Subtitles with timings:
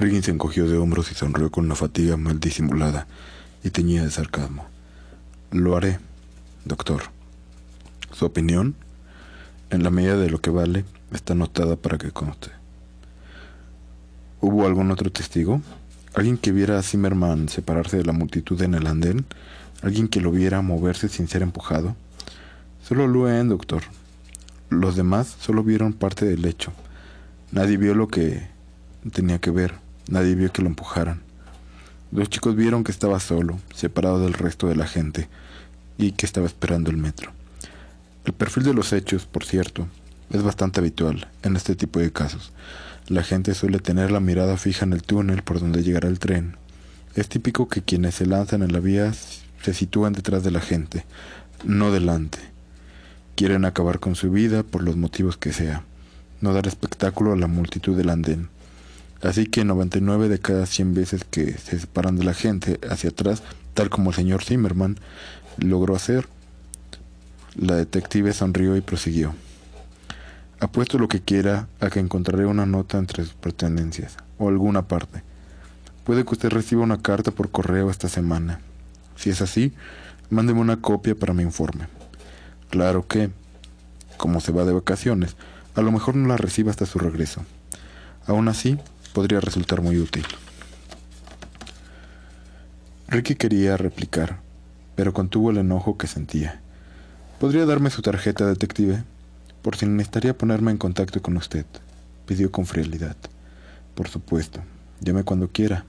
[0.00, 3.06] Riggins se encogió de hombros y sonrió con una fatiga mal disimulada
[3.62, 4.66] y teñida de sarcasmo.
[5.50, 5.98] Lo haré,
[6.64, 7.02] doctor.
[8.12, 8.74] Su opinión,
[9.68, 12.50] en la medida de lo que vale, está anotada para que conste.
[14.40, 15.60] ¿Hubo algún otro testigo?
[16.14, 19.26] ¿Alguien que viera a Zimmerman separarse de la multitud en el andén?
[19.82, 21.94] ¿Alguien que lo viera moverse sin ser empujado?
[22.82, 23.82] Solo Luen, doctor.
[24.70, 26.72] Los demás solo vieron parte del hecho.
[27.52, 28.48] Nadie vio lo que
[29.12, 29.89] tenía que ver.
[30.10, 31.22] Nadie vio que lo empujaran.
[32.12, 35.28] Los chicos vieron que estaba solo, separado del resto de la gente,
[35.96, 37.30] y que estaba esperando el metro.
[38.24, 39.86] El perfil de los hechos, por cierto,
[40.30, 42.52] es bastante habitual en este tipo de casos.
[43.06, 46.56] La gente suele tener la mirada fija en el túnel por donde llegará el tren.
[47.14, 49.12] Es típico que quienes se lanzan en la vía
[49.62, 51.04] se sitúan detrás de la gente,
[51.64, 52.38] no delante.
[53.36, 55.84] Quieren acabar con su vida por los motivos que sea,
[56.40, 58.48] no dar espectáculo a la multitud del andén.
[59.22, 63.42] Así que 99 de cada 100 veces que se separan de la gente hacia atrás,
[63.74, 64.98] tal como el señor Zimmerman
[65.58, 66.26] logró hacer,
[67.54, 69.34] la detective sonrió y prosiguió.
[70.60, 75.22] Apuesto lo que quiera a que encontraré una nota entre sus pertenencias, o alguna parte.
[76.04, 78.60] Puede que usted reciba una carta por correo esta semana.
[79.16, 79.72] Si es así,
[80.30, 81.88] mándeme una copia para mi informe.
[82.70, 83.30] Claro que,
[84.16, 85.36] como se va de vacaciones,
[85.74, 87.44] a lo mejor no la reciba hasta su regreso.
[88.26, 88.78] Aún así,
[89.12, 90.24] podría resultar muy útil.
[93.08, 94.40] Ricky quería replicar,
[94.94, 96.60] pero contuvo el enojo que sentía.
[97.40, 99.02] ¿Podría darme su tarjeta, detective?
[99.62, 101.66] Por si necesitaría ponerme en contacto con usted,
[102.26, 103.16] pidió con frialdad.
[103.94, 104.60] Por supuesto,
[105.00, 105.84] llame cuando quiera,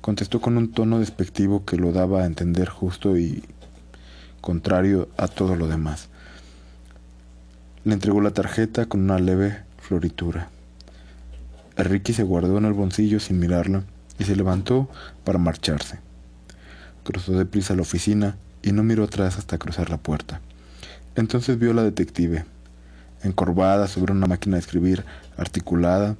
[0.00, 3.42] contestó con un tono despectivo que lo daba a entender justo y
[4.40, 6.08] contrario a todo lo demás.
[7.84, 10.50] Le entregó la tarjeta con una leve floritura.
[11.76, 13.84] Ricky se guardó en el bolsillo sin mirarla
[14.18, 14.88] y se levantó
[15.24, 15.98] para marcharse.
[17.04, 20.40] Cruzó deprisa la oficina y no miró atrás hasta cruzar la puerta.
[21.14, 22.44] Entonces vio a la detective,
[23.22, 25.04] encorvada sobre una máquina de escribir
[25.36, 26.16] articulada,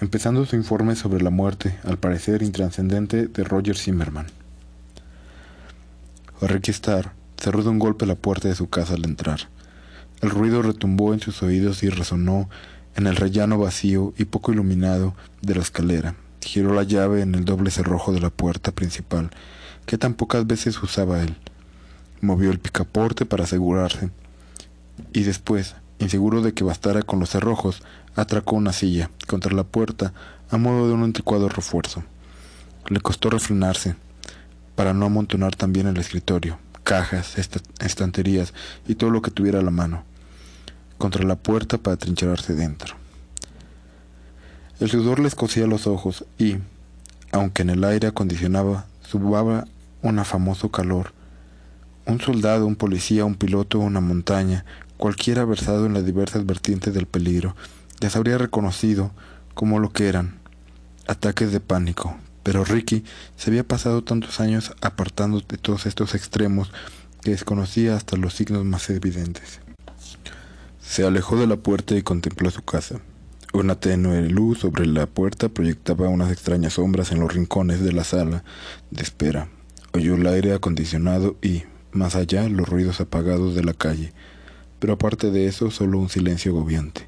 [0.00, 4.26] empezando su informe sobre la muerte, al parecer intranscendente, de Roger Zimmerman.
[6.40, 9.40] Ricky Starr cerró de un golpe la puerta de su casa al entrar.
[10.22, 12.48] El ruido retumbó en sus oídos y resonó
[13.00, 16.16] en el rellano vacío y poco iluminado de la escalera.
[16.42, 19.30] Giró la llave en el doble cerrojo de la puerta principal,
[19.86, 21.34] que tan pocas veces usaba él.
[22.20, 24.10] Movió el picaporte para asegurarse,
[25.14, 27.82] y después, inseguro de que bastara con los cerrojos,
[28.16, 30.12] atracó una silla contra la puerta
[30.50, 32.04] a modo de un anticuado refuerzo.
[32.88, 33.94] Le costó refrenarse
[34.74, 37.38] para no amontonar también el escritorio, cajas,
[37.78, 38.52] estanterías
[38.86, 40.09] y todo lo que tuviera a la mano
[41.00, 42.94] contra la puerta para trincherarse dentro.
[44.78, 46.58] El sudor le escocía los ojos y,
[47.32, 49.66] aunque en el aire acondicionaba, subaba
[50.02, 51.12] un famoso calor.
[52.06, 54.64] Un soldado, un policía, un piloto, una montaña,
[54.98, 57.56] cualquiera versado en las diversas vertientes del peligro,
[58.00, 59.10] les habría reconocido
[59.54, 60.38] como lo que eran,
[61.06, 62.16] ataques de pánico.
[62.42, 63.04] Pero Ricky
[63.36, 66.72] se había pasado tantos años apartando de todos estos extremos
[67.22, 69.60] que desconocía hasta los signos más evidentes.
[70.90, 73.00] Se alejó de la puerta y contempló su casa.
[73.52, 78.02] Una tenue luz sobre la puerta proyectaba unas extrañas sombras en los rincones de la
[78.02, 78.42] sala
[78.90, 79.48] de espera.
[79.92, 81.62] Oyó el aire acondicionado y,
[81.92, 84.12] más allá, los ruidos apagados de la calle,
[84.80, 87.06] pero aparte de eso, solo un silencio agobiante.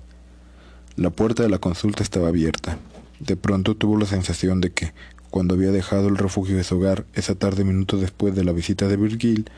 [0.94, 2.78] La puerta de la consulta estaba abierta.
[3.18, 4.92] De pronto tuvo la sensación de que,
[5.28, 8.86] cuando había dejado el refugio de su hogar esa tarde minutos después de la visita
[8.86, 9.50] de Virgil,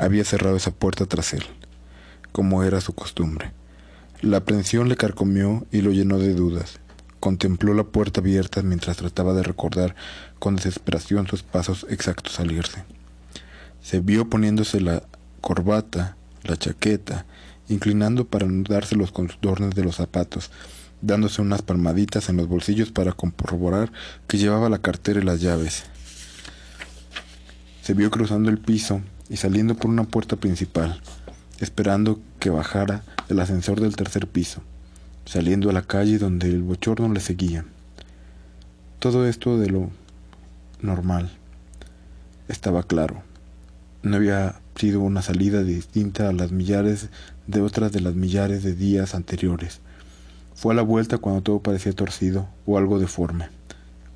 [0.00, 1.44] había cerrado esa puerta tras él
[2.34, 3.52] como era su costumbre.
[4.20, 6.80] La aprensión le carcomió y lo llenó de dudas.
[7.20, 9.94] Contempló la puerta abierta mientras trataba de recordar
[10.40, 12.82] con desesperación sus pasos exactos al irse.
[13.80, 15.04] Se vio poniéndose la
[15.40, 17.24] corbata, la chaqueta,
[17.68, 20.50] inclinando para anudarse los contornos de los zapatos,
[21.02, 23.92] dándose unas palmaditas en los bolsillos para corroborar
[24.26, 25.84] que llevaba la cartera y las llaves.
[27.80, 31.00] Se vio cruzando el piso y saliendo por una puerta principal
[31.60, 34.62] esperando que bajara el ascensor del tercer piso,
[35.24, 37.64] saliendo a la calle donde el bochorno le seguía.
[38.98, 39.90] Todo esto de lo
[40.80, 41.30] normal
[42.48, 43.22] estaba claro.
[44.02, 47.08] No había sido una salida distinta a las millares
[47.46, 49.80] de otras de las millares de días anteriores.
[50.54, 53.48] Fue a la vuelta cuando todo parecía torcido o algo deforme,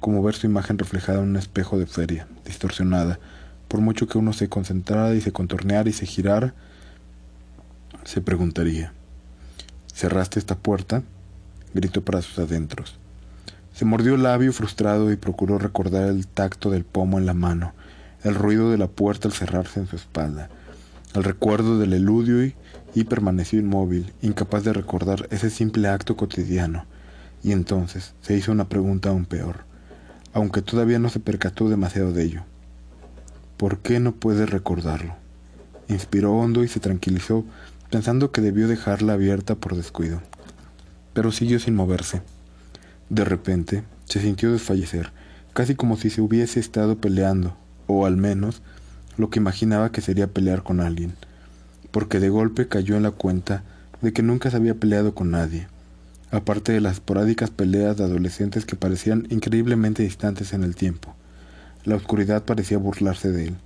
[0.01, 3.19] como ver su imagen reflejada en un espejo de feria, distorsionada,
[3.67, 6.55] por mucho que uno se concentrara y se contorneara y se girara,
[8.09, 8.95] se preguntaría.
[9.93, 11.03] ¿Cerraste esta puerta?
[11.75, 12.99] gritó para sus adentros.
[13.75, 17.75] Se mordió el labio frustrado y procuró recordar el tacto del pomo en la mano,
[18.25, 20.49] el ruido de la puerta al cerrarse en su espalda,
[21.15, 22.55] el recuerdo del eludio y,
[22.95, 26.87] y permaneció inmóvil, incapaz de recordar ese simple acto cotidiano.
[27.45, 29.67] Y entonces se hizo una pregunta aún peor,
[30.33, 32.43] aunque todavía no se percató demasiado de ello.
[33.59, 35.15] ¿Por qué no puede recordarlo?
[35.89, 37.45] Inspiró hondo y se tranquilizó,
[37.91, 40.21] pensando que debió dejarla abierta por descuido.
[41.15, 42.23] Pero siguió sin moverse.
[43.09, 45.13] De repente, se sintió desfallecer,
[45.55, 47.57] casi como si se hubiese estado peleando,
[47.87, 48.63] o al menos
[49.17, 51.15] lo que imaginaba que sería pelear con alguien,
[51.91, 53.65] porque de golpe cayó en la cuenta
[54.01, 55.67] de que nunca se había peleado con nadie,
[56.31, 61.15] aparte de las esporádicas peleas de adolescentes que parecían increíblemente distantes en el tiempo.
[61.85, 63.57] La oscuridad parecía burlarse de él.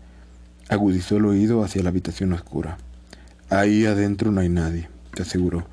[0.69, 2.79] Agudizó el oído hacia la habitación oscura.
[3.53, 5.67] Ahí adentro no hay nadie, te aseguró.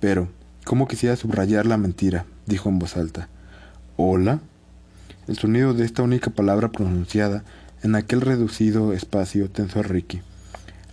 [0.00, 0.30] Pero,
[0.64, 2.24] ¿cómo quisiera subrayar la mentira?
[2.46, 3.28] dijo en voz alta.
[3.98, 4.40] ¿Hola?
[5.26, 7.44] El sonido de esta única palabra pronunciada
[7.82, 10.22] en aquel reducido espacio tensó a Ricky.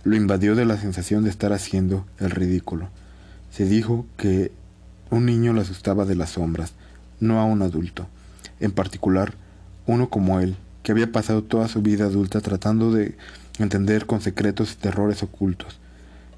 [0.04, 2.90] Lo invadió de la sensación de estar haciendo el ridículo.
[3.50, 4.52] Se dijo que
[5.08, 6.74] un niño le asustaba de las sombras,
[7.18, 8.08] no a un adulto.
[8.60, 9.32] En particular,
[9.86, 13.16] uno como él, que había pasado toda su vida adulta tratando de
[13.58, 15.78] entender con secretos y terrores ocultos.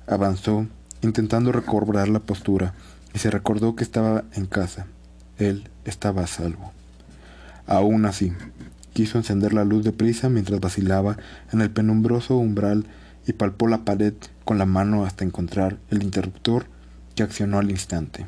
[0.08, 0.66] Avanzó,
[1.02, 2.74] intentando recobrar la postura,
[3.14, 4.86] y se recordó que estaba en casa.
[5.36, 6.72] Él estaba a salvo.
[7.66, 8.32] Aún así,
[8.94, 11.18] quiso encender la luz deprisa mientras vacilaba
[11.52, 12.86] en el penumbroso umbral
[13.26, 14.14] y palpó la pared
[14.44, 16.66] con la mano hasta encontrar el interruptor
[17.14, 18.26] que accionó al instante.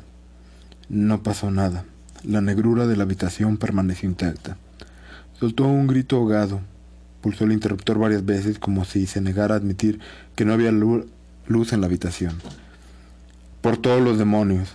[0.89, 1.85] No pasó nada.
[2.23, 4.57] La negrura de la habitación permaneció intacta.
[5.39, 6.61] Soltó un grito ahogado.
[7.21, 9.99] Pulsó el interruptor varias veces como si se negara a admitir
[10.35, 11.05] que no había luz
[11.51, 12.41] en la habitación.
[13.59, 14.69] Por todos los demonios,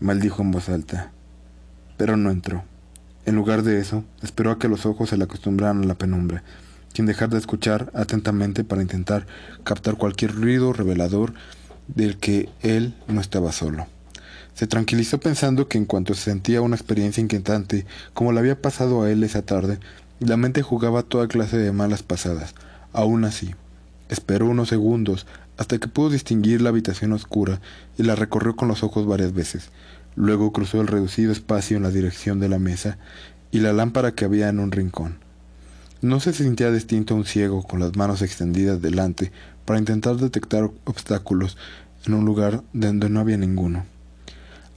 [0.00, 1.12] maldijo en voz alta.
[1.98, 2.64] Pero no entró.
[3.26, 6.42] En lugar de eso, esperó a que los ojos se le acostumbraran a la penumbra,
[6.94, 9.26] sin dejar de escuchar atentamente para intentar
[9.64, 11.34] captar cualquier ruido revelador
[11.88, 13.86] del que él no estaba solo.
[14.54, 17.84] Se tranquilizó pensando que en cuanto se sentía una experiencia inquietante,
[18.14, 19.78] como le había pasado a él esa tarde,
[20.20, 22.54] la mente jugaba toda clase de malas pasadas.
[22.94, 23.54] Aún así,
[24.08, 25.26] esperó unos segundos
[25.56, 27.60] hasta que pudo distinguir la habitación oscura
[27.96, 29.70] y la recorrió con los ojos varias veces.
[30.14, 32.98] Luego cruzó el reducido espacio en la dirección de la mesa
[33.50, 35.18] y la lámpara que había en un rincón.
[36.02, 39.32] No se sentía distinto a un ciego con las manos extendidas delante
[39.64, 41.56] para intentar detectar obstáculos
[42.06, 43.84] en un lugar donde no había ninguno.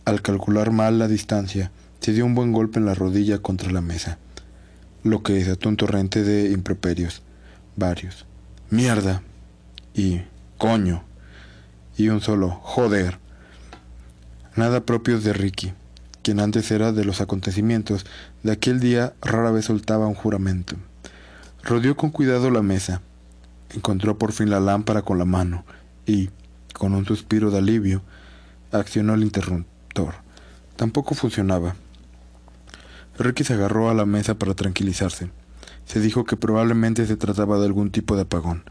[0.06, 3.82] Al calcular mal la distancia, se dio un buen golpe en la rodilla contra la
[3.82, 4.18] mesa,
[5.04, 7.22] lo que desató un torrente de improperios,
[7.76, 8.26] varios.
[8.70, 9.22] Mierda.
[9.94, 10.22] Y
[10.60, 11.04] coño.
[11.98, 13.18] Y un solo joder.
[14.56, 15.74] Nada propios de Ricky,
[16.22, 18.06] quien antes era de los acontecimientos
[18.44, 20.76] de aquel día rara vez soltaba un juramento.
[21.64, 23.02] Rodeó con cuidado la mesa,
[23.74, 25.66] encontró por fin la lámpara con la mano
[26.06, 26.30] y,
[26.74, 28.02] con un suspiro de alivio,
[28.72, 30.16] accionó el interruptor.
[30.76, 31.76] Tampoco funcionaba.
[33.18, 35.32] Ricky se agarró a la mesa para tranquilizarse.
[35.86, 38.64] Se dijo que probablemente se trataba de algún tipo de apagón,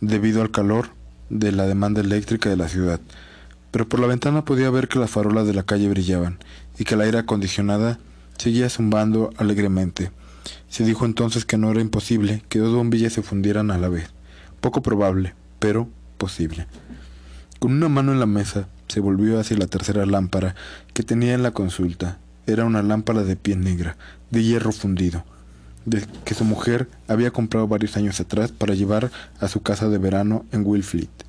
[0.00, 0.90] debido al calor
[1.34, 3.00] de la demanda eléctrica de la ciudad.
[3.72, 6.38] Pero por la ventana podía ver que las farolas de la calle brillaban
[6.78, 7.98] y que la aire acondicionada
[8.38, 10.12] seguía zumbando alegremente.
[10.68, 14.10] Se dijo entonces que no era imposible que dos bombillas se fundieran a la vez.
[14.60, 15.88] Poco probable, pero
[16.18, 16.68] posible.
[17.58, 20.54] Con una mano en la mesa, se volvió hacia la tercera lámpara
[20.92, 22.18] que tenía en la consulta.
[22.46, 23.96] Era una lámpara de piel negra,
[24.30, 25.24] de hierro fundido,
[26.24, 29.10] que su mujer había comprado varios años atrás para llevar
[29.40, 31.23] a su casa de verano en Wilfleet,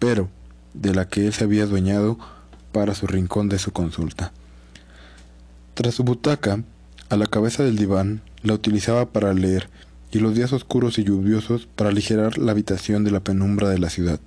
[0.00, 0.28] pero
[0.74, 2.18] de la que él se había adueñado
[2.72, 4.32] para su rincón de su consulta.
[5.74, 6.64] Tras su butaca,
[7.08, 9.68] a la cabeza del diván, la utilizaba para leer
[10.12, 13.90] y los días oscuros y lluviosos para aligerar la habitación de la penumbra de la
[13.90, 14.20] ciudad,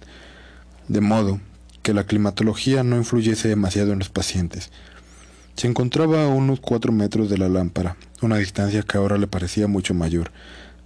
[0.88, 1.42] de modo
[1.82, 4.72] que la climatología no influyese demasiado en los pacientes.
[5.56, 9.68] Se encontraba a unos cuatro metros de la lámpara, una distancia que ahora le parecía
[9.68, 10.32] mucho mayor.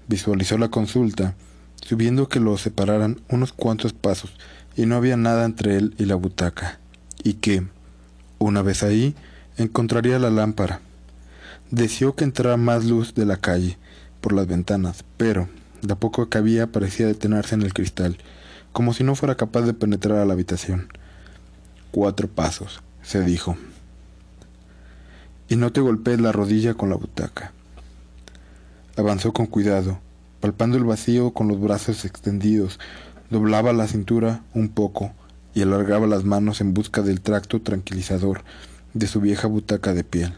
[0.07, 1.35] Visualizó la consulta,
[1.81, 4.31] subiendo que lo separaran unos cuantos pasos,
[4.77, 6.79] y no había nada entre él y la butaca,
[7.23, 7.65] y que,
[8.37, 9.15] una vez ahí,
[9.57, 10.81] encontraría la lámpara.
[11.71, 13.77] Deseó que entrara más luz de la calle
[14.21, 15.49] por las ventanas, pero,
[15.81, 18.17] de a poco que había, parecía detenerse en el cristal,
[18.71, 20.89] como si no fuera capaz de penetrar a la habitación.
[21.89, 23.57] Cuatro pasos, se dijo.
[25.49, 27.51] Y no te golpees la rodilla con la butaca.
[28.95, 29.99] Avanzó con cuidado,
[30.39, 32.79] palpando el vacío con los brazos extendidos,
[33.29, 35.11] doblaba la cintura un poco
[35.53, 38.43] y alargaba las manos en busca del tracto tranquilizador
[38.93, 40.33] de su vieja butaca de piel.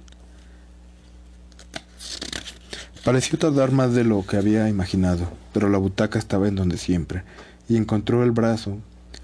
[3.04, 7.24] Pareció tardar más de lo que había imaginado, pero la butaca estaba en donde siempre,
[7.68, 8.78] y encontró el brazo,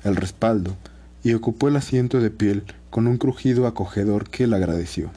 [0.04, 0.76] el respaldo,
[1.24, 5.12] y ocupó el asiento de piel con un crujido acogedor que le agradeció.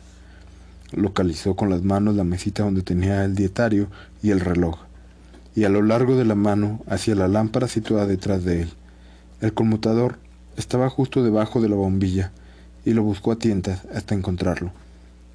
[0.93, 3.89] Localizó con las manos la mesita donde tenía el dietario
[4.23, 4.88] y el reloj,
[5.55, 8.71] y a lo largo de la mano hacia la lámpara situada detrás de él.
[9.41, 10.19] El conmutador
[10.57, 12.33] estaba justo debajo de la bombilla,
[12.85, 14.73] y lo buscó a tientas hasta encontrarlo.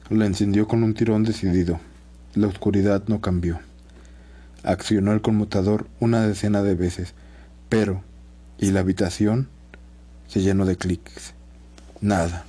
[0.09, 1.79] Lo encendió con un tirón decidido.
[2.35, 3.59] La oscuridad no cambió.
[4.63, 7.13] Accionó el conmutador una decena de veces,
[7.69, 8.03] pero,
[8.57, 9.49] ¿y la habitación?
[10.27, 11.33] Se llenó de clics.
[12.01, 12.45] Nada.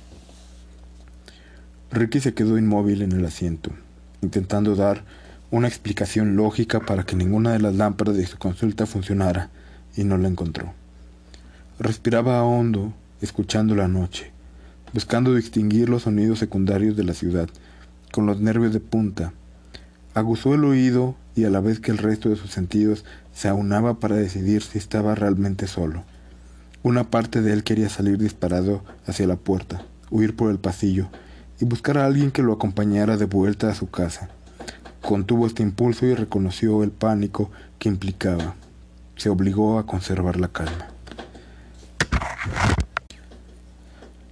[1.91, 3.71] Ricky se quedó inmóvil en el asiento,
[4.21, 5.03] intentando dar
[5.55, 9.49] una explicación lógica para que ninguna de las lámparas de su consulta funcionara,
[9.95, 10.73] y no la encontró.
[11.79, 14.31] Respiraba hondo, escuchando la noche,
[14.93, 17.47] buscando distinguir los sonidos secundarios de la ciudad,
[18.11, 19.33] con los nervios de punta,
[20.15, 23.99] Aguzó el oído y a la vez que el resto de sus sentidos se aunaba
[23.99, 26.05] para decidir si estaba realmente solo.
[26.83, 31.09] Una parte de él quería salir disparado hacia la puerta, huir por el pasillo
[31.59, 34.29] y buscar a alguien que lo acompañara de vuelta a su casa.
[35.05, 38.55] Contuvo este impulso y reconoció el pánico que implicaba.
[39.17, 40.87] Se obligó a conservar la calma.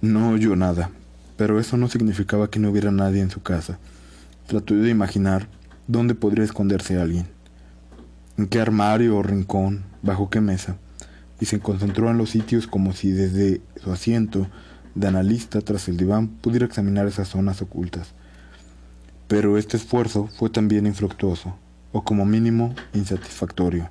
[0.00, 0.90] No oyó nada,
[1.36, 3.78] pero eso no significaba que no hubiera nadie en su casa.
[4.48, 5.46] Trató de imaginar
[5.86, 7.26] ¿Dónde podría esconderse alguien?
[8.36, 9.84] ¿En qué armario o rincón?
[10.02, 10.76] ¿Bajo qué mesa?
[11.40, 14.48] Y se concentró en los sitios como si desde su asiento
[14.96, 18.14] de analista tras el diván pudiera examinar esas zonas ocultas.
[19.28, 21.56] Pero este esfuerzo fue también infructuoso,
[21.92, 23.90] o como mínimo insatisfactorio.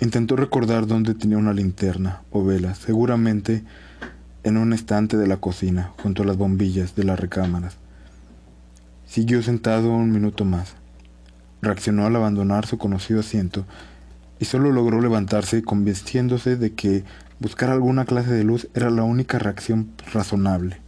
[0.00, 3.64] Intentó recordar dónde tenía una linterna o vela, seguramente
[4.42, 7.76] en un estante de la cocina, junto a las bombillas de las recámaras.
[9.06, 10.74] Siguió sentado un minuto más
[11.64, 13.64] reaccionó al abandonar su conocido asiento
[14.38, 17.04] y solo logró levantarse convenciéndose de que
[17.40, 20.80] buscar alguna clase de luz era la única reacción razonable.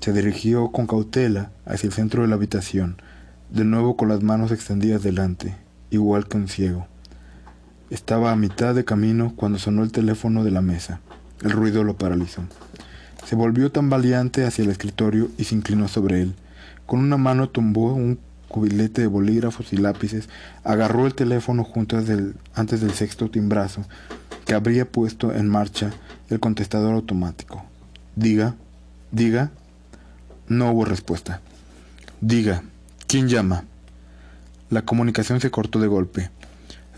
[0.00, 2.96] Se dirigió con cautela hacia el centro de la habitación,
[3.50, 5.54] de nuevo con las manos extendidas delante,
[5.90, 6.86] igual que un ciego.
[7.90, 11.00] Estaba a mitad de camino cuando sonó el teléfono de la mesa.
[11.42, 12.42] El ruido lo paralizó.
[13.26, 16.34] Se volvió tan valiente hacia el escritorio y se inclinó sobre él.
[16.86, 20.28] Con una mano tumbó un cubilete de bolígrafos y lápices,
[20.64, 23.84] agarró el teléfono junto antes del sexto timbrazo
[24.44, 25.92] que habría puesto en marcha
[26.28, 27.64] el contestador automático.
[28.16, 28.56] Diga,
[29.12, 29.50] diga.
[30.50, 31.40] No hubo respuesta.
[32.20, 32.64] Diga,
[33.06, 33.66] ¿quién llama?
[34.68, 36.28] La comunicación se cortó de golpe.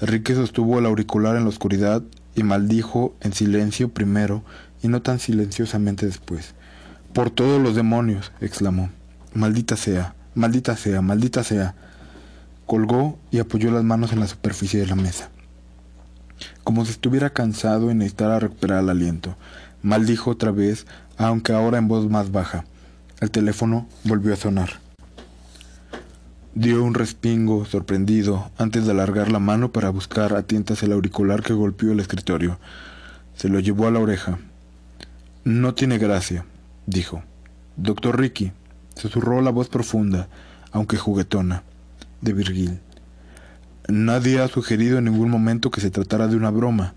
[0.01, 2.03] Enrique sostuvo el auricular en la oscuridad
[2.35, 4.43] y maldijo en silencio primero
[4.83, 6.55] y no tan silenciosamente después.
[7.13, 8.89] Por todos los demonios, exclamó.
[9.35, 10.15] Maldita sea.
[10.35, 11.75] Maldita sea, maldita sea.
[12.65, 15.29] Colgó y apoyó las manos en la superficie de la mesa.
[16.65, 19.37] Como si estuviera cansado y necesitara recuperar el aliento.
[19.83, 20.87] Maldijo otra vez,
[21.19, 22.65] aunque ahora en voz más baja.
[23.23, 24.81] El teléfono volvió a sonar.
[26.57, 31.45] Dio un respingo sorprendido antes de alargar la mano para buscar a tientas el auricular
[31.45, 32.59] que golpeó el escritorio.
[33.37, 34.41] Se lo llevó a la oreja.
[35.45, 36.45] No tiene gracia,
[36.87, 37.23] dijo.
[37.77, 38.51] Doctor Ricky,
[38.97, 40.27] Susurró la voz profunda,
[40.73, 41.63] aunque juguetona,
[42.23, 42.81] de Virgil.
[43.87, 46.95] Nadie ha sugerido en ningún momento que se tratara de una broma.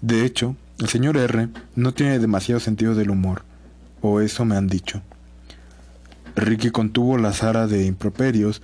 [0.00, 3.42] De hecho, el señor R no tiene demasiado sentido del humor,
[4.00, 5.02] o eso me han dicho.
[6.36, 8.62] Ricky contuvo la zara de improperios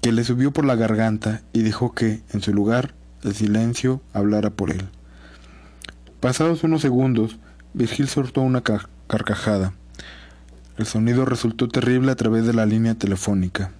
[0.00, 4.50] que le subió por la garganta y dejó que, en su lugar, el silencio hablara
[4.50, 4.88] por él.
[6.20, 7.38] Pasados unos segundos,
[7.74, 9.72] Virgil soltó una carcajada.
[10.78, 13.72] El sonido resultó terrible a través de la línea telefónica.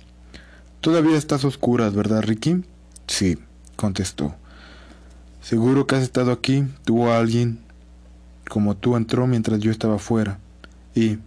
[0.81, 2.65] Todavía estás oscuras, ¿verdad, Ricky?
[3.07, 3.39] Sí,
[3.77, 4.35] contestó.
[5.43, 6.67] Seguro que has estado aquí.
[6.85, 7.61] Tuvo alguien
[8.49, 10.39] como tú entró mientras yo estaba fuera.
[10.95, 11.19] Y...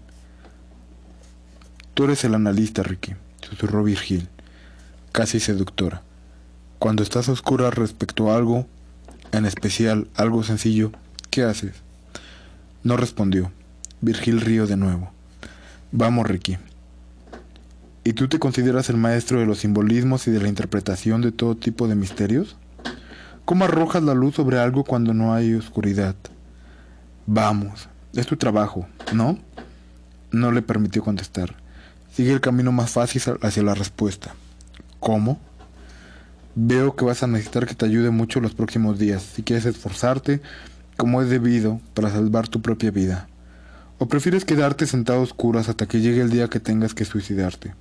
[1.94, 3.14] Tú eres el analista, Ricky,
[3.48, 4.28] susurró Virgil,
[5.12, 6.02] casi seductora.
[6.80, 8.66] Cuando estás oscura respecto a algo,
[9.32, 10.92] en especial algo sencillo,
[11.30, 11.76] ¿qué haces?
[12.82, 13.52] No respondió.
[14.02, 15.12] Virgil rió de nuevo.
[15.92, 16.58] Vamos, Ricky.
[18.04, 21.56] ¿Y tú te consideras el maestro de los simbolismos y de la interpretación de todo
[21.56, 22.58] tipo de misterios?
[23.46, 26.16] ¿Cómo arrojas la luz sobre algo cuando no hay oscuridad?
[27.28, 29.38] Vamos, es tu trabajo, ¿no?
[30.32, 31.63] No le permitió contestar.
[32.14, 34.36] Sigue el camino más fácil hacia la respuesta.
[35.00, 35.40] ¿Cómo?
[36.56, 40.42] Veo que vas a necesitar que te ayude mucho los próximos días si quieres esforzarte
[40.96, 43.28] como es debido para salvar tu propia vida.
[43.98, 47.74] ¿O prefieres quedarte sentado a oscuras hasta que llegue el día que tengas que suicidarte?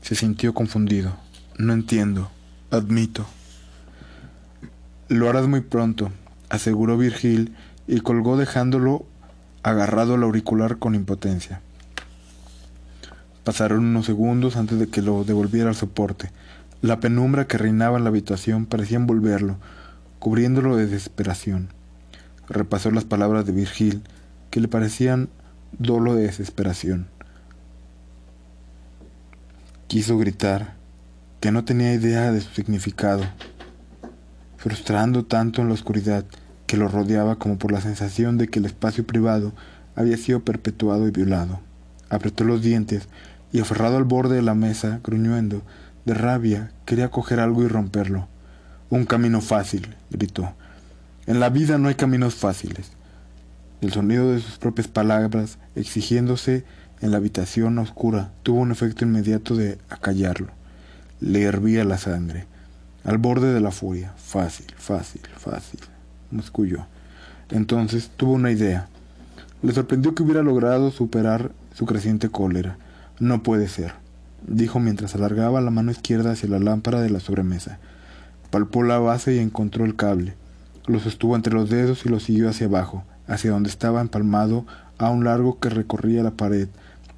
[0.00, 1.14] Se sintió confundido.
[1.58, 2.30] No entiendo.
[2.70, 3.26] Admito.
[5.08, 6.10] Lo harás muy pronto,
[6.48, 7.54] aseguró Virgil
[7.86, 9.04] y colgó dejándolo
[9.62, 11.60] agarrado al auricular con impotencia.
[13.44, 16.30] Pasaron unos segundos antes de que lo devolviera al soporte.
[16.80, 19.56] La penumbra que reinaba en la habitación parecía envolverlo,
[20.18, 21.68] cubriéndolo de desesperación.
[22.48, 24.02] Repasó las palabras de Virgil,
[24.50, 25.28] que le parecían
[25.78, 27.08] dolo de desesperación.
[29.88, 30.74] Quiso gritar,
[31.40, 33.24] que no tenía idea de su significado,
[34.56, 36.24] frustrando tanto en la oscuridad
[36.66, 39.52] que lo rodeaba como por la sensación de que el espacio privado
[39.96, 41.60] había sido perpetuado y violado.
[42.08, 43.08] Apretó los dientes
[43.52, 45.62] y aferrado al borde de la mesa, gruñendo,
[46.04, 48.26] de rabia, quería coger algo y romperlo.
[48.90, 50.54] Un camino fácil, gritó.
[51.26, 52.90] En la vida no hay caminos fáciles.
[53.80, 56.64] El sonido de sus propias palabras, exigiéndose
[57.00, 60.52] en la habitación oscura, tuvo un efecto inmediato de acallarlo.
[61.20, 62.46] Le hervía la sangre.
[63.04, 64.14] Al borde de la furia.
[64.16, 65.80] Fácil, fácil, fácil.
[66.30, 66.86] musculló.
[67.50, 68.88] Entonces tuvo una idea.
[69.62, 72.78] Le sorprendió que hubiera logrado superar su creciente cólera.
[73.22, 74.02] No puede ser
[74.46, 77.78] dijo mientras alargaba la mano izquierda hacia la lámpara de la sobremesa.
[78.50, 80.34] Palpó la base y encontró el cable.
[80.86, 84.66] Lo sostuvo entre los dedos y lo siguió hacia abajo, hacia donde estaba empalmado
[84.98, 86.68] a un largo que recorría la pared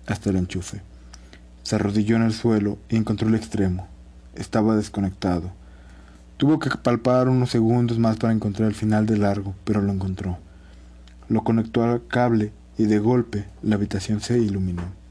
[0.06, 0.82] hasta el enchufe.
[1.62, 3.88] Se arrodilló en el suelo y encontró el extremo.
[4.34, 5.50] Estaba desconectado.
[6.36, 10.38] Tuvo que palpar unos segundos más para encontrar el final del largo, pero lo encontró.
[11.28, 15.03] Lo conectó al cable y de golpe la habitación se iluminó.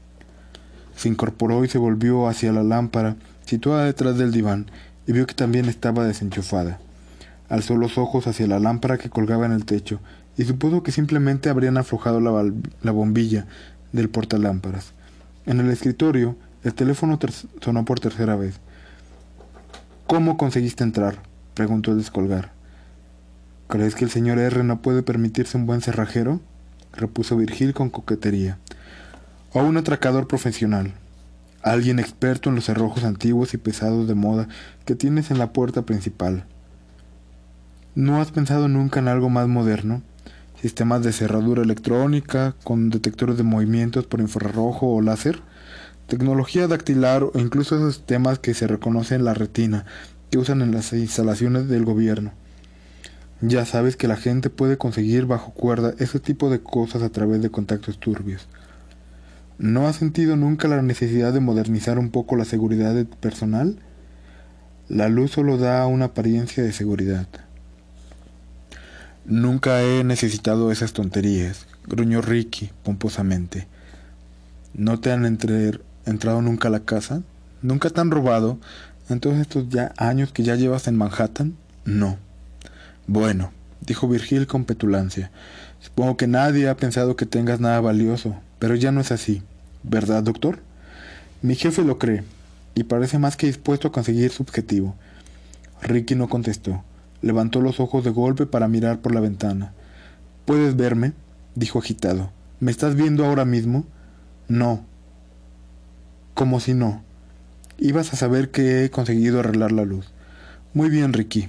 [0.96, 4.66] Se incorporó y se volvió hacia la lámpara situada detrás del diván
[5.06, 6.78] y vio que también estaba desenchufada.
[7.48, 10.00] Alzó los ojos hacia la lámpara que colgaba en el techo
[10.36, 12.50] y supuso que simplemente habrían aflojado la,
[12.82, 13.46] la bombilla
[13.92, 14.92] del portalámparas.
[15.46, 17.18] En el escritorio, el teléfono
[17.60, 18.60] sonó por tercera vez.
[20.06, 21.18] ¿Cómo conseguiste entrar?
[21.54, 22.52] preguntó el descolgar.
[23.68, 26.40] ¿Crees que el señor R no puede permitirse un buen cerrajero?
[26.92, 28.58] repuso Virgil con coquetería
[29.54, 30.92] o un atracador profesional,
[31.62, 34.48] alguien experto en los cerrojos antiguos y pesados de moda
[34.84, 36.44] que tienes en la puerta principal.
[37.94, 40.02] ¿No has pensado nunca en algo más moderno?
[40.60, 45.40] Sistemas de cerradura electrónica con detectores de movimientos por infrarrojo o láser,
[46.08, 49.84] tecnología dactilar o incluso esos sistemas que se reconocen en la retina
[50.32, 52.32] que usan en las instalaciones del gobierno.
[53.40, 57.40] Ya sabes que la gente puede conseguir bajo cuerda ese tipo de cosas a través
[57.40, 58.48] de contactos turbios.
[59.58, 63.78] ¿No has sentido nunca la necesidad de modernizar un poco la seguridad personal?
[64.88, 67.28] La luz solo da una apariencia de seguridad.
[69.24, 73.68] Nunca he necesitado esas tonterías, gruñó Ricky pomposamente.
[74.74, 77.22] ¿No te han entrado nunca a la casa?
[77.62, 78.58] ¿Nunca te han robado
[79.08, 81.54] en todos estos años que ya llevas en Manhattan?
[81.84, 82.18] No.
[83.06, 85.30] Bueno, dijo Virgil con petulancia.
[85.80, 89.42] Supongo que nadie ha pensado que tengas nada valioso, pero ya no es así,
[89.82, 90.60] ¿verdad, doctor?
[91.42, 92.24] Mi jefe lo cree,
[92.74, 94.94] y parece más que dispuesto a conseguir su objetivo.
[95.82, 96.82] Ricky no contestó.
[97.20, 99.72] Levantó los ojos de golpe para mirar por la ventana.
[100.44, 101.12] ¿Puedes verme?
[101.54, 102.30] dijo agitado.
[102.60, 103.84] ¿Me estás viendo ahora mismo?
[104.48, 104.84] No.
[106.34, 107.02] Como si no.
[107.78, 110.12] Ibas a saber que he conseguido arreglar la luz.
[110.74, 111.48] Muy bien, Ricky,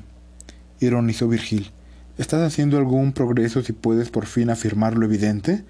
[0.80, 1.72] ironizó Virgil.
[2.18, 5.64] ¿Estás haciendo algún progreso si puedes por fin afirmar lo evidente?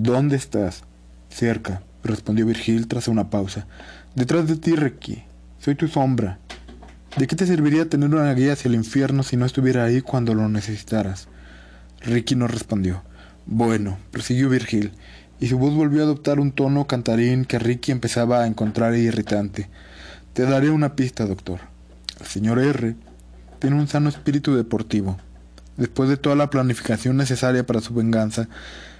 [0.00, 0.84] ¿Dónde estás?
[1.28, 3.66] Cerca, respondió Virgil tras una pausa.
[4.14, 5.24] Detrás de ti, Ricky.
[5.58, 6.38] Soy tu sombra.
[7.16, 10.34] ¿De qué te serviría tener una guía hacia el infierno si no estuviera ahí cuando
[10.34, 11.26] lo necesitaras?
[12.00, 13.02] Ricky no respondió.
[13.44, 14.92] Bueno, prosiguió Virgil,
[15.40, 19.68] y su voz volvió a adoptar un tono cantarín que Ricky empezaba a encontrar irritante.
[20.32, 21.58] Te daré una pista, doctor.
[22.20, 22.94] El señor R
[23.58, 25.18] tiene un sano espíritu deportivo.
[25.76, 28.48] Después de toda la planificación necesaria para su venganza,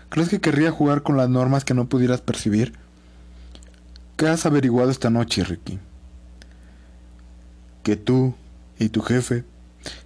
[0.08, 2.72] ¿Crees que querría jugar con las normas que no pudieras percibir?
[4.16, 5.78] ¿Qué has averiguado esta noche, Ricky?
[7.82, 8.34] Que tú
[8.78, 9.44] y tu jefe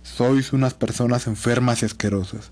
[0.02, 2.50] sois unas personas enfermas y asquerosas,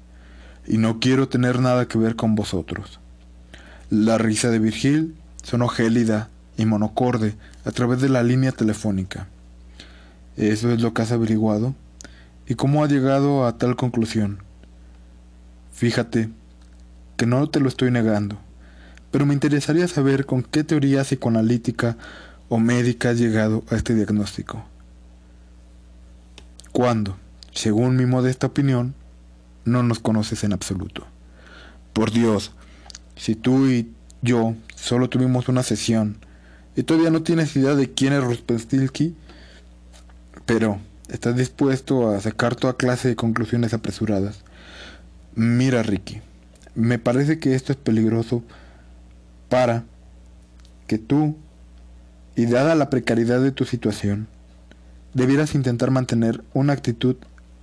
[0.67, 3.01] y no quiero tener nada que ver con vosotros.
[3.91, 7.35] La risa de Virgil sonó gélida y monocorde
[7.65, 9.27] a través de la línea telefónica.
[10.37, 11.75] ¿Eso es lo que has averiguado?
[12.47, 14.39] ¿Y cómo ha llegado a tal conclusión?
[15.73, 16.31] Fíjate,
[17.21, 18.39] que no te lo estoy negando,
[19.11, 21.99] pero me interesaría saber con qué teoría psicoanalítica
[22.49, 24.65] o médica has llegado a este diagnóstico.
[26.73, 27.19] Cuando,
[27.53, 28.95] según mi modesta opinión,
[29.67, 31.07] no nos conoces en absoluto.
[31.93, 32.53] Por Dios,
[33.17, 36.17] si tú y yo solo tuvimos una sesión
[36.75, 39.15] y todavía no tienes idea de quién es Ruspenstilki,
[40.47, 40.81] Pero,
[41.11, 44.43] ¿estás dispuesto a sacar toda clase de conclusiones apresuradas?
[45.35, 46.23] Mira, Ricky,
[46.75, 48.43] me parece que esto es peligroso
[49.49, 49.85] para
[50.87, 51.37] que tú,
[52.37, 54.29] y dada la precariedad de tu situación,
[55.15, 57.17] debieras intentar mantener una actitud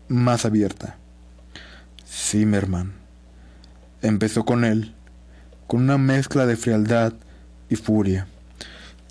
[0.08, 0.98] más abierta.
[2.06, 2.94] Zimmerman
[4.02, 4.94] empezó con él,
[5.68, 7.14] con una mezcla de frialdad
[7.70, 8.28] y furia.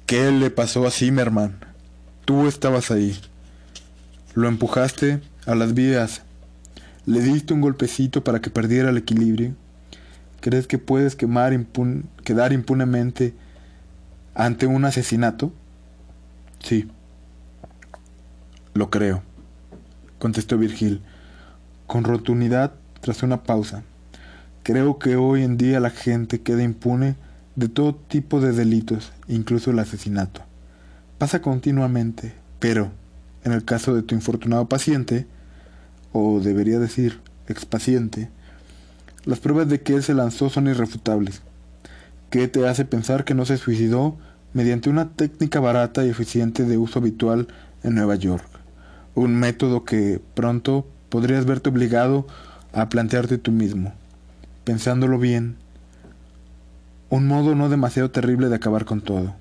[0.06, 1.56] ¿Qué le pasó a Zimmerman?
[2.24, 3.18] Tú estabas ahí.
[4.34, 6.22] Lo empujaste a las vías.
[7.06, 9.54] Le diste un golpecito para que perdiera el equilibrio.
[10.40, 11.52] ¿Crees que puedes quemar
[12.24, 13.34] quedar impunemente
[14.34, 15.52] ante un asesinato?
[16.60, 16.88] Sí.
[18.74, 19.22] Lo creo,
[20.18, 21.00] contestó Virgil,
[21.86, 23.82] con rotundidad tras una pausa.
[24.62, 27.16] Creo que hoy en día la gente queda impune
[27.54, 30.42] de todo tipo de delitos, incluso el asesinato.
[31.18, 32.90] Pasa continuamente, pero,
[33.44, 35.26] en el caso de tu infortunado paciente,
[36.12, 38.28] o debería decir, expaciente,
[39.26, 41.42] las pruebas de que él se lanzó son irrefutables.
[42.30, 44.16] ¿Qué te hace pensar que no se suicidó
[44.54, 47.48] mediante una técnica barata y eficiente de uso habitual
[47.82, 48.46] en Nueva York?
[49.14, 52.26] Un método que pronto podrías verte obligado
[52.72, 53.92] a plantearte tú mismo.
[54.64, 55.56] Pensándolo bien,
[57.10, 59.34] un modo no demasiado terrible de acabar con todo.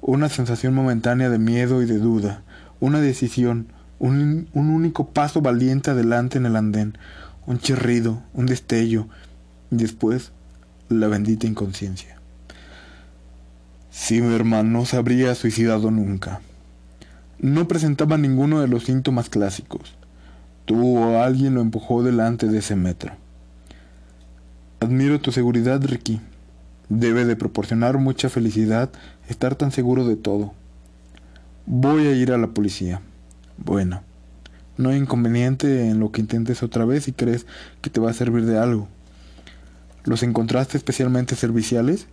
[0.00, 2.42] Una sensación momentánea de miedo y de duda,
[2.80, 3.66] una decisión,
[3.98, 6.96] un, un único paso valiente adelante en el andén,
[7.46, 9.08] un chirrido, un destello,
[9.70, 10.32] y después
[10.88, 12.16] la bendita inconsciencia.
[13.92, 16.40] Zimmerman no se habría suicidado nunca.
[17.38, 19.94] No presentaba ninguno de los síntomas clásicos.
[20.64, 23.12] Tú o alguien lo empujó delante de ese metro.
[24.80, 26.20] Admiro tu seguridad, Ricky.
[26.88, 28.90] Debe de proporcionar mucha felicidad
[29.28, 30.54] estar tan seguro de todo.
[31.66, 33.00] Voy a ir a la policía.
[33.58, 34.02] Bueno,
[34.80, 37.46] no hay inconveniente en lo que intentes otra vez si crees
[37.80, 38.88] que te va a servir de algo.
[40.04, 42.06] ¿Los encontraste especialmente serviciales?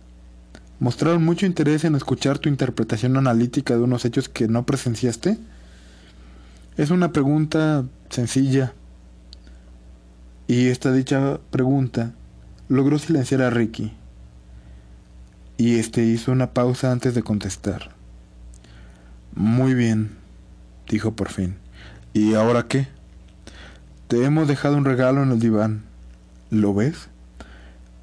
[0.78, 5.38] ¿Mostraron mucho interés en escuchar tu interpretación analítica de unos hechos que no presenciaste?
[6.76, 8.74] Es una pregunta sencilla.
[10.46, 12.12] Y esta dicha pregunta
[12.68, 13.92] logró silenciar a Ricky.
[15.56, 17.90] Y este hizo una pausa antes de contestar.
[19.34, 20.10] Muy bien,
[20.88, 21.56] dijo por fin.
[22.12, 22.88] ¿Y ahora qué?
[24.08, 25.82] Te hemos dejado un regalo en el diván.
[26.50, 27.08] ¿Lo ves?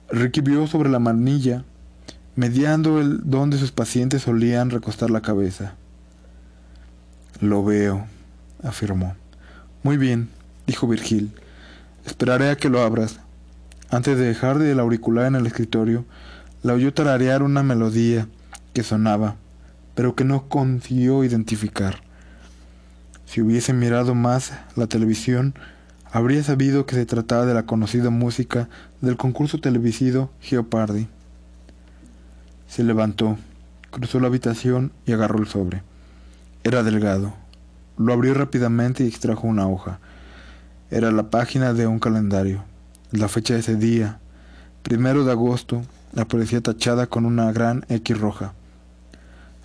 [0.09, 1.63] Ricky vio sobre la manilla,
[2.35, 5.73] mediando el donde sus pacientes solían recostar la cabeza.
[7.41, 8.05] Lo veo,
[8.63, 9.15] afirmó.
[9.81, 10.29] Muy bien,
[10.67, 11.31] dijo Virgil.
[12.05, 13.19] Esperaré a que lo abras.
[13.89, 16.05] Antes de dejar de el auricular en el escritorio,
[16.61, 18.27] la oyó tararear una melodía
[18.73, 19.35] que sonaba,
[19.95, 22.04] pero que no consiguió identificar.
[23.25, 25.55] Si hubiese mirado más la televisión,
[26.11, 28.69] habría sabido que se trataba de la conocida música
[29.01, 31.07] del concurso televisivo Geopardy.
[32.67, 33.38] Se levantó,
[33.91, 35.83] cruzó la habitación y agarró el sobre.
[36.63, 37.33] Era delgado.
[37.97, 39.99] Lo abrió rápidamente y extrajo una hoja.
[40.91, 42.63] Era la página de un calendario.
[43.11, 44.19] La fecha de ese día,
[44.83, 45.81] primero de agosto,
[46.15, 48.53] aparecía tachada con una gran X roja.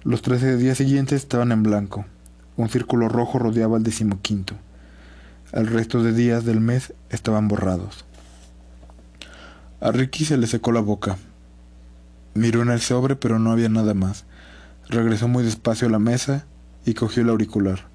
[0.03, 2.07] Los trece días siguientes estaban en blanco.
[2.61, 4.55] Un círculo rojo rodeaba el decimoquinto.
[5.51, 8.05] El resto de días del mes estaban borrados.
[9.81, 11.17] A Ricky se le secó la boca.
[12.35, 14.27] Miró en el sobre, pero no había nada más.
[14.91, 16.45] Regresó muy despacio a la mesa
[16.85, 17.87] y cogió el auricular.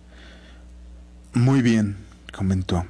[1.35, 1.97] Muy bien,
[2.35, 2.87] comentó.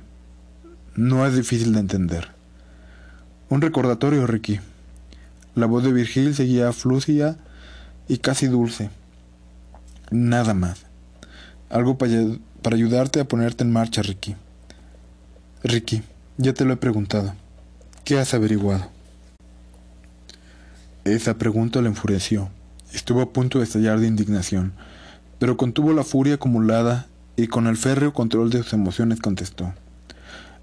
[0.96, 2.32] No es difícil de entender.
[3.50, 4.62] Un recordatorio, Ricky.
[5.56, 7.36] La voz de Virgil seguía flucida
[8.08, 8.92] y casi dulce.
[10.10, 10.85] Nada más.
[11.70, 12.14] Algo para,
[12.72, 14.36] ayudarte a ponerte en marcha, Ricky.
[15.64, 16.04] Ricky,
[16.38, 17.34] ya te lo he preguntado.
[18.04, 18.90] ¿Qué has averiguado?
[21.04, 22.50] Esa pregunta le enfureció.
[22.94, 24.74] Estuvo a punto de estallar de indignación,
[25.40, 29.74] pero contuvo la furia acumulada y con el férreo control de sus emociones contestó.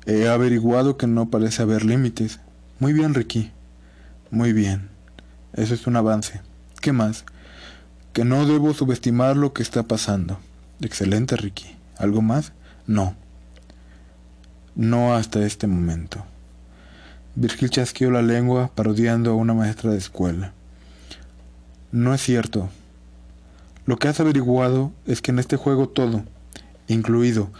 [0.06, 2.40] He averiguado que no parece haber límites.
[2.78, 3.50] Muy bien, Ricky.
[4.30, 4.88] Muy bien.
[5.52, 6.40] Eso es un avance.
[6.80, 7.24] ¿Qué más?
[8.12, 10.38] Que no debo subestimar lo que está pasando.
[10.82, 11.76] Excelente, Ricky.
[11.96, 12.52] ¿Algo más?
[12.88, 13.14] No.
[14.74, 16.24] No hasta este momento.
[17.36, 20.52] Virgil chasqueó la lengua parodiando a una maestra de escuela.
[21.92, 22.68] No es cierto.
[23.86, 26.24] Lo que has averiguado es que en este juego todo,
[26.88, 27.50] incluido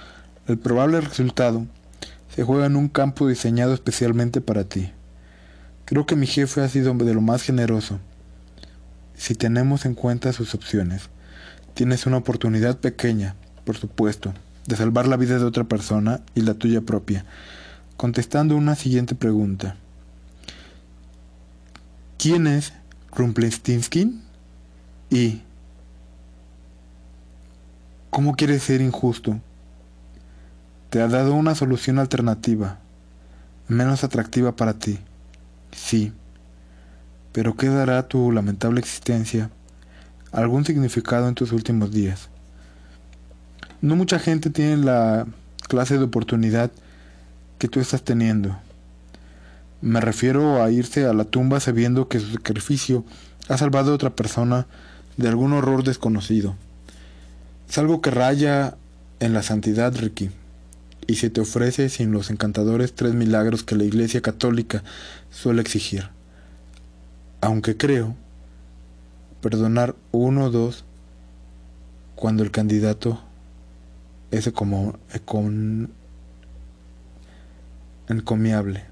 [0.49, 1.67] el probable resultado,
[2.35, 4.91] se juega en un campo diseñado especialmente para ti.
[5.85, 8.01] Creo que mi jefe ha sido de lo más generoso.
[9.15, 11.09] Si tenemos en cuenta sus opciones,
[11.75, 14.33] tienes una oportunidad pequeña, por supuesto,
[14.67, 17.25] de salvar la vida de otra persona y la tuya propia,
[17.97, 19.77] contestando una siguiente pregunta.
[22.19, 22.73] ¿Quién es
[23.15, 24.23] Rumpelstiltskin?
[25.11, 25.43] ¿Y
[28.11, 29.41] cómo quieres ser injusto?
[30.91, 32.79] Te ha dado una solución alternativa,
[33.67, 34.99] menos atractiva para ti.
[35.73, 36.13] Sí.
[37.33, 39.51] Pero ¿qué dará tu lamentable existencia
[40.33, 42.29] algún significado en tus últimos días?
[43.81, 45.27] No mucha gente tiene la
[45.69, 46.71] clase de oportunidad
[47.59, 48.57] que tú estás teniendo.
[49.81, 53.05] Me refiero a irse a la tumba sabiendo que su sacrificio
[53.49, 54.67] ha salvado a otra persona
[55.17, 56.57] de algún horror desconocido.
[57.69, 58.77] Es algo que raya
[59.21, 60.31] en la santidad, Ricky,
[61.07, 64.83] y se te ofrece sin los encantadores tres milagros que la Iglesia Católica
[65.31, 66.09] suele exigir.
[67.41, 68.15] Aunque creo
[69.43, 70.85] perdonar uno o dos
[72.15, 73.21] cuando el candidato
[74.31, 74.99] es como
[78.09, 78.85] encomiable.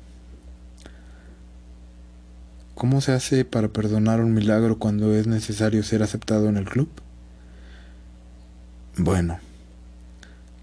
[2.75, 6.91] ¿Cómo se hace para perdonar un milagro cuando es necesario ser aceptado en el club?
[8.97, 9.39] Bueno,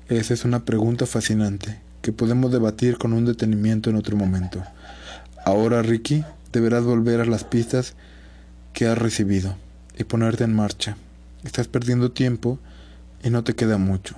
[0.09, 4.63] esa es una pregunta fascinante que podemos debatir con un detenimiento en otro momento.
[5.45, 7.95] Ahora, Ricky, deberás volver a las pistas
[8.73, 9.55] que has recibido
[9.97, 10.97] y ponerte en marcha.
[11.43, 12.59] Estás perdiendo tiempo
[13.23, 14.15] y no te queda mucho.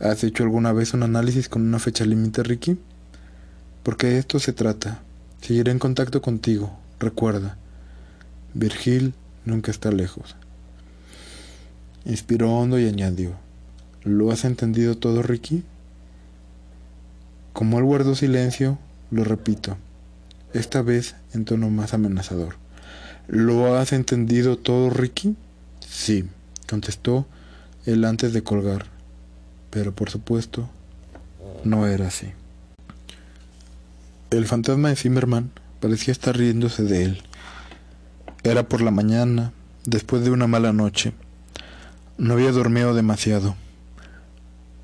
[0.00, 2.78] ¿Has hecho alguna vez un análisis con una fecha límite, Ricky?
[3.82, 5.02] Porque de esto se trata.
[5.40, 7.56] Seguiré en contacto contigo, recuerda.
[8.54, 10.36] Virgil nunca está lejos.
[12.04, 13.34] Inspiró hondo y añadió,
[14.04, 15.64] ¿lo has entendido todo, Ricky?
[17.52, 18.78] Como él guardó silencio,
[19.10, 19.76] lo repito,
[20.52, 22.56] esta vez en tono más amenazador.
[23.28, 25.36] ¿Lo has entendido todo, Ricky?
[25.86, 26.24] Sí,
[26.66, 27.26] contestó
[27.84, 28.86] él antes de colgar,
[29.68, 30.70] pero por supuesto
[31.62, 32.28] no era así.
[34.30, 37.22] El fantasma de Zimmerman parecía estar riéndose de él.
[38.44, 39.52] Era por la mañana,
[39.84, 41.12] después de una mala noche.
[42.16, 43.56] No había dormido demasiado,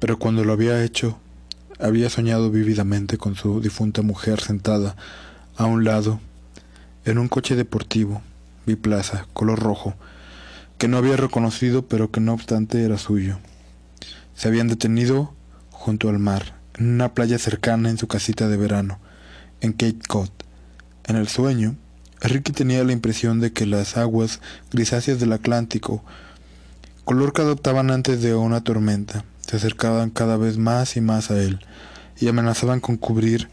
[0.01, 1.19] pero cuando lo había hecho,
[1.81, 4.97] había soñado vívidamente con su difunta mujer sentada
[5.57, 6.21] a un lado,
[7.07, 8.21] en un coche deportivo,
[8.67, 9.95] biplaza, color rojo,
[10.79, 13.39] que no había reconocido pero que no obstante era suyo.
[14.35, 15.35] Se habían detenido
[15.71, 18.99] junto al mar, en una playa cercana en su casita de verano
[19.61, 20.31] en Cape Cod.
[21.05, 21.77] En el sueño,
[22.21, 26.05] Ricky tenía la impresión de que las aguas grisáceas del Atlántico,
[27.05, 31.39] color que adoptaban antes de una tormenta, se acercaban cada vez más y más a
[31.41, 31.61] él
[32.19, 33.49] y amenazaban con cubrir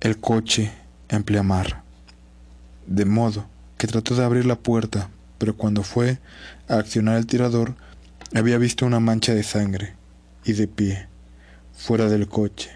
[0.00, 0.72] el coche
[1.08, 1.82] en pleamar.
[2.86, 3.46] De modo
[3.86, 6.18] trató de abrir la puerta, pero cuando fue
[6.68, 7.74] a accionar el tirador,
[8.34, 9.94] había visto una mancha de sangre
[10.44, 11.08] y de pie,
[11.72, 12.70] fuera del coche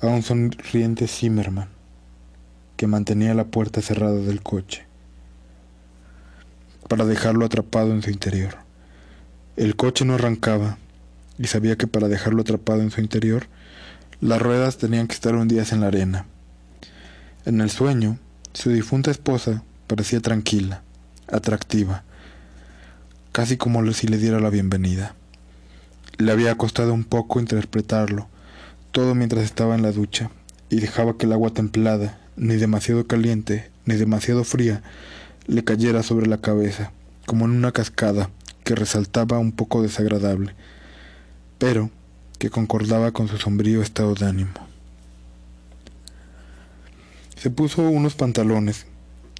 [0.00, 1.68] a un sonriente Zimmerman,
[2.76, 4.86] que mantenía la puerta cerrada del coche,
[6.88, 8.58] para dejarlo atrapado en su interior.
[9.56, 10.78] El coche no arrancaba,
[11.36, 13.46] y sabía que para dejarlo atrapado en su interior,
[14.20, 16.26] las ruedas tenían que estar hundidas en la arena.
[17.44, 18.18] En el sueño,
[18.52, 20.82] su difunta esposa parecía tranquila,
[21.32, 22.04] atractiva,
[23.32, 25.14] casi como si le diera la bienvenida.
[26.18, 28.28] Le había costado un poco interpretarlo,
[28.92, 30.30] todo mientras estaba en la ducha,
[30.70, 34.82] y dejaba que el agua templada, ni demasiado caliente, ni demasiado fría,
[35.46, 36.92] le cayera sobre la cabeza,
[37.26, 38.30] como en una cascada
[38.64, 40.54] que resaltaba un poco desagradable,
[41.58, 41.90] pero
[42.38, 44.52] que concordaba con su sombrío estado de ánimo.
[47.36, 48.86] Se puso unos pantalones,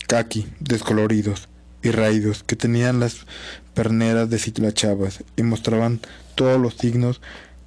[0.08, 1.48] kaki, descoloridos
[1.82, 3.26] y raídos, que tenían las
[3.74, 6.00] perneras deshilachas y mostraban
[6.34, 7.20] todos los signos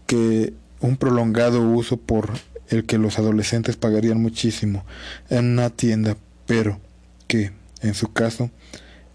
[0.07, 2.31] que un prolongado uso por
[2.67, 4.85] el que los adolescentes pagarían muchísimo
[5.29, 6.81] en una tienda, pero
[7.27, 7.51] que,
[7.81, 8.49] en su caso,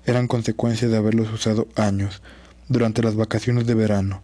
[0.06, 2.22] eran consecuencia de haberlos usado años,
[2.68, 4.22] durante las vacaciones de verano,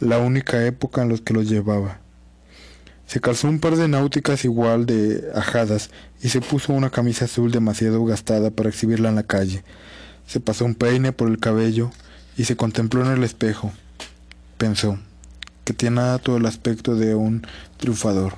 [0.00, 2.00] la única época en los que los llevaba.
[3.08, 5.88] Se calzó un par de náuticas igual de ajadas
[6.22, 9.64] y se puso una camisa azul demasiado gastada para exhibirla en la calle.
[10.26, 11.90] Se pasó un peine por el cabello
[12.36, 13.72] y se contempló en el espejo.
[14.58, 14.98] Pensó,
[15.64, 17.46] que tenía todo el aspecto de un
[17.78, 18.34] triunfador,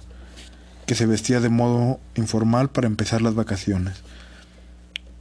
[0.87, 3.96] que se vestía de modo informal para empezar las vacaciones.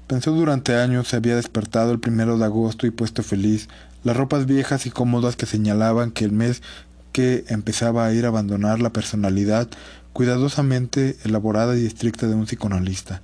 [0.05, 3.67] Pensó durante años se había despertado el primero de agosto y puesto feliz,
[4.03, 6.61] las ropas viejas y cómodas que señalaban que el mes
[7.11, 9.67] que empezaba a ir a abandonar la personalidad
[10.13, 13.21] cuidadosamente elaborada y estricta de un psicoanalista,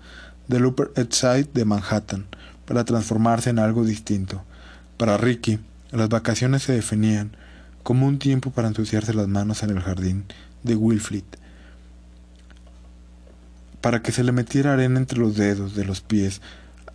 [0.48, 2.26] del Upper East Side de Manhattan,
[2.66, 4.44] para transformarse en algo distinto.
[4.98, 5.60] Para Ricky,
[5.92, 7.32] las vacaciones se definían
[7.84, 10.26] como un tiempo para ensuciarse las manos en el jardín
[10.64, 11.24] de Wilfrid,
[13.82, 16.42] para que se le metiera arena entre los dedos de los pies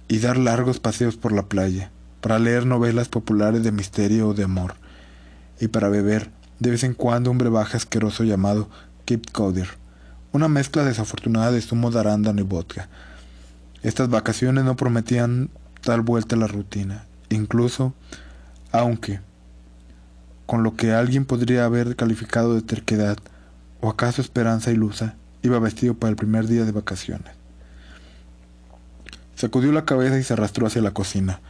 [0.09, 4.45] y dar largos paseos por la playa, para leer novelas populares de misterio o de
[4.45, 4.75] amor,
[5.61, 8.69] y para beber de vez en cuando un brebaje asqueroso llamado
[9.07, 9.69] Kip Coder,
[10.33, 12.89] una mezcla desafortunada de zumo de arándano y vodka.
[13.83, 15.49] Estas vacaciones no prometían
[15.85, 17.95] dar vuelta a la rutina, incluso
[18.73, 19.21] aunque,
[20.47, 23.19] con lo que alguien podría haber calificado de terquedad,
[23.81, 27.33] o acaso esperanza ilusa, iba vestido para el primer día de vacaciones.
[29.35, 31.41] Sacudió la cabeza y se arrastró hacia la cocina.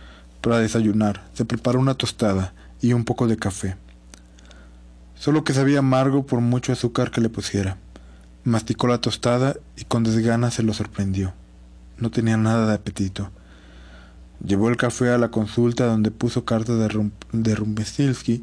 [0.40, 3.76] Para desayunar, se preparó una tostada y un poco de café.
[5.20, 7.76] Solo que sabía amargo por mucho azúcar que le pusiera.
[8.42, 11.35] Masticó la tostada y con desgana se lo sorprendió.
[11.98, 13.30] No tenía nada de apetito.
[14.42, 18.42] Llevó el café a la consulta donde puso cartas de, Rum de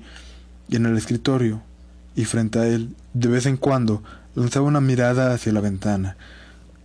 [0.70, 1.64] y en el escritorio,
[2.16, 4.04] y frente a él, de vez en cuando,
[4.36, 6.16] lanzaba una mirada hacia la ventana,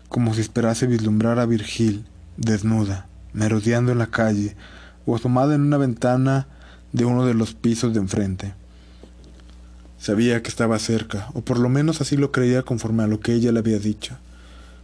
[0.09, 2.07] como si esperase vislumbrar a Virgil,
[2.39, 4.57] desnuda, merodeando en la calle,
[5.05, 6.47] o asomada en una ventana
[6.93, 8.62] de uno de los pisos de enfrente.
[10.03, 13.35] Sabía que estaba cerca, o por lo menos así lo creía conforme a lo que
[13.35, 14.17] ella le había dicho.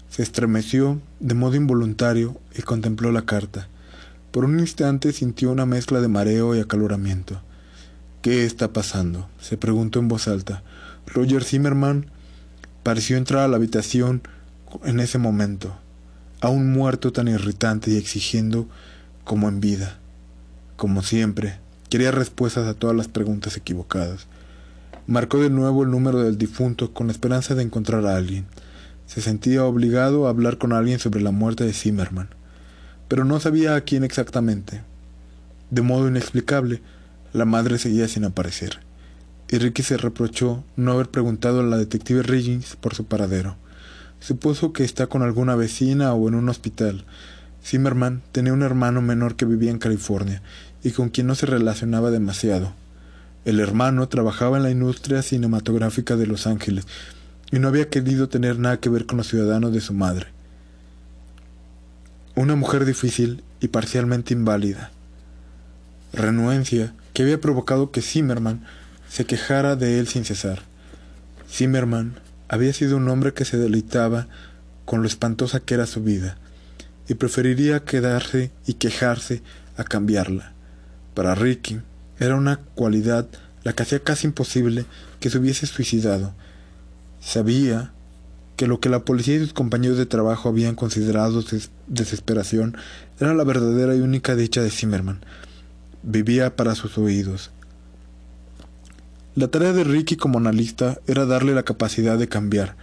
[0.08, 3.66] Se estremeció de modo involuntario y contempló la carta.
[4.30, 7.42] Por un instante sintió una mezcla de mareo y acaloramiento.
[8.22, 9.28] ¿Qué está pasando?
[9.40, 10.62] se preguntó en voz alta.
[11.08, 12.06] Roger Zimmerman
[12.84, 14.22] pareció entrar a la habitación
[14.84, 15.76] en ese momento,
[16.40, 18.68] aún muerto tan irritante y exigiendo
[19.24, 19.98] como en vida.
[20.76, 21.58] Como siempre,
[21.90, 24.28] quería respuestas a todas las preguntas equivocadas.
[25.08, 28.44] Marcó de nuevo el número del difunto con la esperanza de encontrar a alguien.
[29.06, 32.28] Se sentía obligado a hablar con alguien sobre la muerte de Zimmerman,
[33.08, 34.82] pero no sabía a quién exactamente.
[35.70, 36.82] De modo inexplicable,
[37.32, 38.80] la madre seguía sin aparecer,
[39.48, 43.56] y Ricky se reprochó no haber preguntado a la detective Riggins por su paradero.
[44.20, 47.06] Supuso que está con alguna vecina o en un hospital.
[47.64, 50.42] Zimmerman tenía un hermano menor que vivía en California
[50.84, 52.74] y con quien no se relacionaba demasiado.
[53.48, 56.86] El hermano trabajaba en la industria cinematográfica de Los Ángeles
[57.50, 60.26] y no había querido tener nada que ver con los ciudadanos de su madre.
[62.34, 64.90] Una mujer difícil y parcialmente inválida.
[66.12, 68.66] Renuencia que había provocado que Zimmerman
[69.08, 70.60] se quejara de él sin cesar.
[71.50, 74.26] Zimmerman había sido un hombre que se deleitaba
[74.84, 76.36] con lo espantosa que era su vida,
[77.08, 79.40] y preferiría quedarse y quejarse
[79.78, 80.52] a cambiarla.
[81.14, 81.80] Para Ricky,
[82.18, 83.28] era una cualidad
[83.62, 84.86] la que hacía casi imposible
[85.20, 86.32] que se hubiese suicidado.
[87.20, 87.92] Sabía
[88.56, 91.44] que lo que la policía y sus compañeros de trabajo habían considerado
[91.86, 92.76] desesperación
[93.20, 95.20] era la verdadera y única dicha de Zimmerman.
[96.02, 97.50] Vivía para sus oídos.
[99.34, 102.76] La tarea de Ricky como analista era darle la capacidad de cambiar.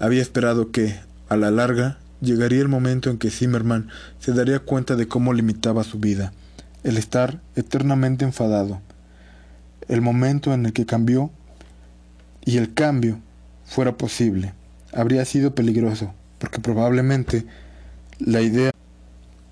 [0.00, 0.98] Había esperado que,
[1.28, 5.84] a la larga, llegaría el momento en que Zimmerman se daría cuenta de cómo limitaba
[5.84, 6.32] su vida
[6.84, 8.80] el estar eternamente enfadado,
[9.88, 11.30] el momento en el que cambió
[12.44, 13.20] y el cambio
[13.64, 14.54] fuera posible,
[14.92, 17.46] habría sido peligroso, porque probablemente
[18.18, 18.70] la idea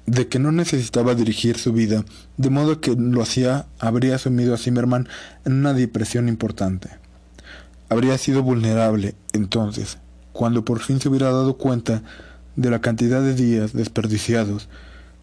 [0.07, 2.05] de que no necesitaba dirigir su vida,
[2.39, 5.07] de modo que lo hacía, habría sumido a Zimmerman
[5.45, 6.89] en una depresión importante.
[7.91, 9.99] Habría sido vulnerable, entonces,
[10.33, 12.03] cuando por fin se hubiera dado cuenta
[12.57, 14.69] de la cantidad de días desperdiciados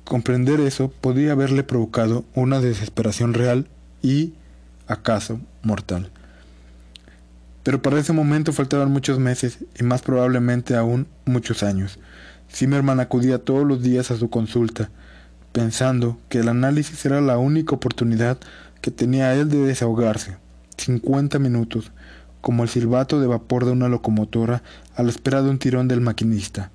[0.06, 3.68] Comprender eso podría haberle provocado una desesperación real
[4.04, 4.34] y,
[4.86, 6.12] acaso, mortal.
[7.64, 11.98] Pero para ese momento faltaban muchos meses y más probablemente aún muchos años.
[12.54, 14.92] Zimmerman acudía todos los días a su consulta,
[15.52, 18.38] pensando que el análisis era la única oportunidad
[18.82, 20.38] que tenía él de desahogarse.
[20.78, 21.92] Cincuenta minutos,
[22.42, 24.62] como el silbato de vapor de una locomotora
[24.96, 26.70] a la espera de un tirón del maquinista.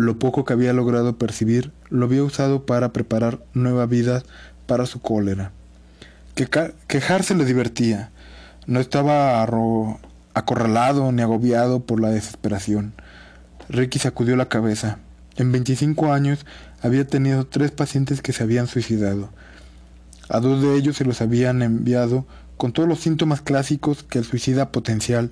[0.00, 4.22] Lo poco que había logrado percibir lo había usado para preparar nueva vida
[4.66, 5.52] para su cólera.
[6.86, 8.08] quejarse le divertía.
[8.66, 9.46] No estaba
[10.32, 12.94] acorralado ni agobiado por la desesperación.
[13.68, 14.96] Ricky sacudió la cabeza.
[15.36, 16.46] En 25 años
[16.80, 19.28] había tenido tres pacientes que se habían suicidado.
[20.30, 22.24] A dos de ellos se los habían enviado
[22.56, 25.28] con todos los síntomas clásicos que el suicida potencial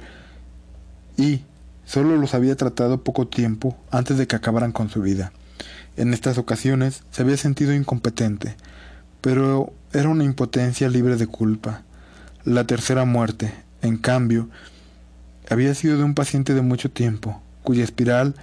[1.17, 1.41] y,
[1.89, 5.33] Solo los había tratado poco tiempo antes de que acabaran con su vida.
[5.97, 8.57] En estas ocasiones se había sentido incompetente,
[9.23, 11.85] pero era una impotencia libre de culpa.
[12.45, 14.51] La tercera muerte, en cambio,
[15.49, 18.35] había sido de un paciente de mucho tiempo, cuya espiral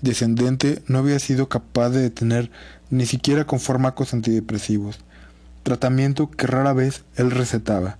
[0.00, 2.52] descendente no había sido capaz de detener
[2.90, 5.00] ni siquiera con fármacos antidepresivos.
[5.64, 7.98] tratamiento que rara vez él recetaba,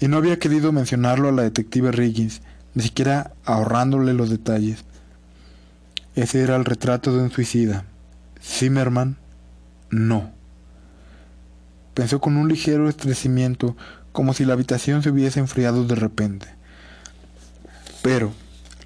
[0.00, 2.42] y no había querido mencionarlo a la detective Riggins,
[2.78, 4.84] ni siquiera ahorrándole los detalles.
[6.14, 7.84] Ese era el retrato de un suicida.
[8.40, 9.16] Zimmerman,
[9.90, 10.30] no.
[11.94, 13.76] Pensó con un ligero estremecimiento,
[14.12, 16.46] como si la habitación se hubiese enfriado de repente.
[18.00, 18.32] Pero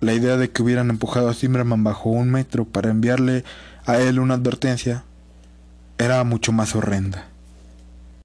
[0.01, 3.45] la idea de que hubieran empujado a Zimmerman bajo un metro para enviarle
[3.85, 5.05] a él una advertencia
[5.99, 7.27] era mucho más horrenda.